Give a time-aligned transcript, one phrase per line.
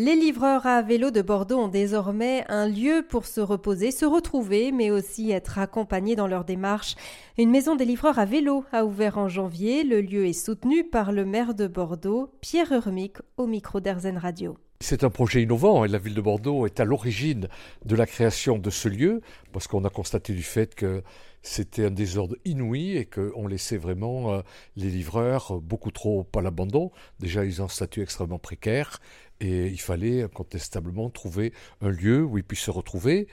[0.00, 4.70] Les livreurs à vélo de Bordeaux ont désormais un lieu pour se reposer, se retrouver,
[4.70, 6.94] mais aussi être accompagnés dans leur démarche.
[7.36, 9.82] Une maison des livreurs à vélo a ouvert en janvier.
[9.82, 14.56] Le lieu est soutenu par le maire de Bordeaux, Pierre Urmic, au micro d'Erzen Radio.
[14.80, 17.48] C'est un projet innovant et la ville de Bordeaux est à l'origine
[17.84, 19.22] de la création de ce lieu
[19.52, 21.02] parce qu'on a constaté du fait que
[21.42, 24.42] c'était un désordre inouï et qu'on laissait vraiment euh,
[24.76, 26.92] les livreurs beaucoup trop à l'abandon.
[27.18, 29.00] Déjà, ils ont un statut extrêmement précaire
[29.40, 33.26] et il fallait incontestablement trouver un lieu où ils puissent se retrouver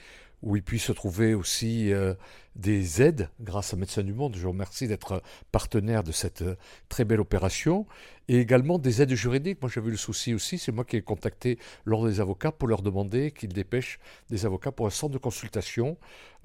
[0.45, 2.13] où il puisse trouver aussi euh,
[2.55, 4.35] des aides grâce à Médecins du Monde.
[4.37, 6.55] Je vous remercie d'être partenaire de cette euh,
[6.87, 7.87] très belle opération.
[8.27, 9.59] Et également des aides juridiques.
[9.61, 12.83] Moi, j'avais le souci aussi, c'est moi qui ai contacté l'ordre des avocats pour leur
[12.83, 13.99] demander qu'ils dépêchent
[14.29, 15.97] des avocats pour un centre de consultation.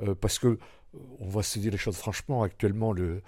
[0.03, 0.59] Euh, parce que,
[1.21, 3.23] on va se dire les choses franchement, actuellement, le,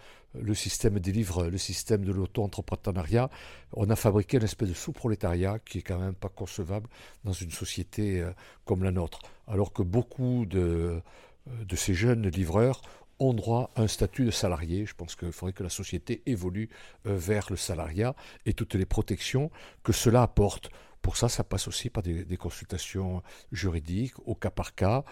[0.55, 3.29] système des livres, le système de l'auto-entrepreneuriat,
[3.75, 6.89] on a fabriqué une espèce de sous-prolétariat qui est quand même pas concevable
[7.25, 8.25] dans une société
[8.65, 11.03] comme la nôtre alors que beaucoup de,
[11.49, 12.83] euh, de ces jeunes livreurs
[13.19, 14.87] ont droit à un statut de salarié.
[14.87, 16.71] Je pense qu'il faudrait que la société évolue
[17.07, 18.15] euh, vers le salariat
[18.47, 19.51] et toutes les protections
[19.83, 20.71] que cela apporte.
[21.03, 25.05] Pour ça, ça passe aussi par des, consultations juridiques au cas par cas.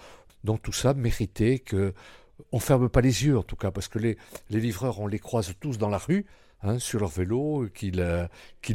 [0.45, 1.93] Donc tout ça méritait que
[2.53, 4.17] on ferme pas les yeux en tout cas, parce que les,
[4.51, 6.27] livreurs, on les croise tous dans la rue.
[6.63, 8.27] Hein, sur leur vélo, qu'il euh,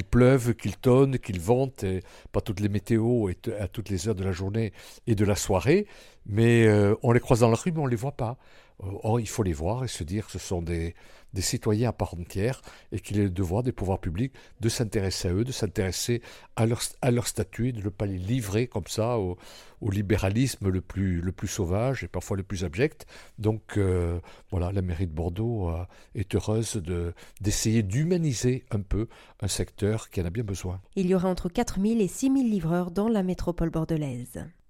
[0.09, 1.85] pleuve, qu'il tonne, qu'il vente,
[2.31, 4.73] pas toutes les météos et à toutes les heures de la journée
[5.05, 5.85] et de la soirée,
[6.25, 8.37] mais euh, on les croise dans la rue, mais on ne les voit pas.
[8.83, 10.95] Euh, or, il faut les voir et se dire que ce sont des,
[11.37, 12.61] citoyens à part entière
[12.93, 16.21] et qu'il est le devoir des pouvoirs publics de s'intéresser à eux, de s'intéresser
[16.55, 19.37] à leur, statut et de ne pas les livrer comme ça au,
[19.81, 23.05] libéralisme le plus, le plus sauvage et parfois le plus abject.
[23.37, 25.83] Donc euh, voilà, la mairie de Bordeaux euh,
[26.15, 26.81] est heureuse
[27.41, 29.07] d'essayer d'humaniser un peu
[29.41, 30.81] un secteur qui en a bien besoin.
[30.95, 34.45] Il y aura entre 4000 et 6000 livreurs dans la métropole bordelaise.